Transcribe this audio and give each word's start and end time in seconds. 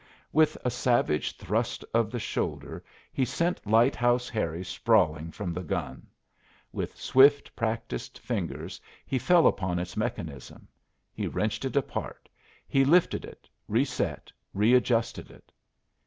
With 0.33 0.57
a 0.65 0.71
savage 0.71 1.37
thrust 1.37 1.85
of 1.93 2.09
the 2.09 2.17
shoulder 2.17 2.83
he 3.13 3.23
sent 3.23 3.67
Lighthouse 3.67 4.27
Harry 4.29 4.63
sprawling 4.65 5.31
from 5.31 5.53
the 5.53 5.61
gun. 5.61 6.07
With 6.73 6.97
swift, 6.99 7.55
practised 7.55 8.17
fingers 8.17 8.81
he 9.05 9.19
fell 9.19 9.45
upon 9.45 9.77
its 9.77 9.95
mechanism. 9.95 10.67
He 11.13 11.27
wrenched 11.27 11.65
it 11.65 11.75
apart. 11.75 12.29
He 12.67 12.83
lifted 12.83 13.25
it, 13.25 13.47
reset, 13.67 14.31
readjusted 14.55 15.29
it. 15.29 15.51